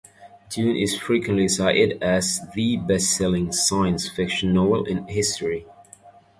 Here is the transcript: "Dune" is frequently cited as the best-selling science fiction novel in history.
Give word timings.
"Dune" 0.49 0.77
is 0.77 0.97
frequently 0.97 1.47
cited 1.47 2.01
as 2.01 2.41
the 2.55 2.77
best-selling 2.77 3.51
science 3.51 4.09
fiction 4.09 4.51
novel 4.51 4.85
in 4.85 5.07
history. 5.07 5.67